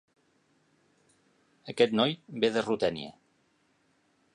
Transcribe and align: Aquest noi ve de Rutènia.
Aquest 1.75 1.95
noi 2.01 2.17
ve 2.45 2.53
de 2.57 2.65
Rutènia. 2.67 3.17